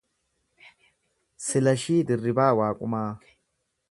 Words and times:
Silashii 1.47 2.07
Dirribaa 2.11 2.49
Waaqumaa 2.61 3.07